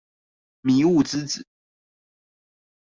[0.63, 1.45] 迷霧之子